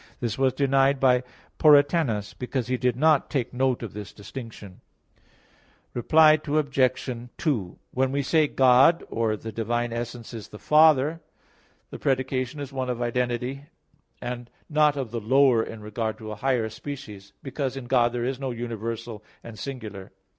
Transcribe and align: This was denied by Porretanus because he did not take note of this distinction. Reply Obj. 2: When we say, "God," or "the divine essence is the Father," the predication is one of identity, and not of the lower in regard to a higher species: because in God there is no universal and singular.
This 0.19 0.35
was 0.35 0.53
denied 0.53 0.99
by 0.99 1.21
Porretanus 1.59 2.33
because 2.33 2.65
he 2.65 2.75
did 2.75 2.95
not 2.95 3.29
take 3.29 3.53
note 3.53 3.83
of 3.83 3.93
this 3.93 4.11
distinction. 4.11 4.81
Reply 5.93 6.39
Obj. 6.43 7.29
2: 7.37 7.77
When 7.91 8.11
we 8.11 8.23
say, 8.23 8.47
"God," 8.47 9.03
or 9.11 9.37
"the 9.37 9.51
divine 9.51 9.93
essence 9.93 10.33
is 10.33 10.47
the 10.47 10.57
Father," 10.57 11.21
the 11.91 11.99
predication 11.99 12.59
is 12.59 12.73
one 12.73 12.89
of 12.89 12.99
identity, 12.99 13.65
and 14.19 14.49
not 14.67 14.97
of 14.97 15.11
the 15.11 15.21
lower 15.21 15.61
in 15.61 15.81
regard 15.83 16.17
to 16.17 16.31
a 16.31 16.35
higher 16.35 16.67
species: 16.69 17.33
because 17.43 17.77
in 17.77 17.85
God 17.85 18.11
there 18.11 18.25
is 18.25 18.39
no 18.39 18.49
universal 18.49 19.23
and 19.43 19.59
singular. 19.59 20.11